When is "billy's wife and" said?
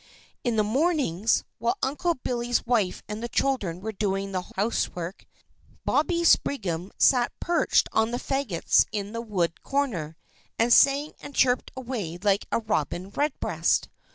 2.15-3.21